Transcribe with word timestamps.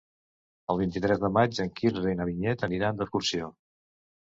El 0.75 0.79
vint-i-tres 0.83 1.21
de 1.25 1.31
maig 1.37 1.61
en 1.67 1.71
Quirze 1.83 2.17
i 2.17 2.21
na 2.23 2.31
Vinyet 2.33 2.69
aniran 2.73 3.03
d'excursió. 3.05 3.57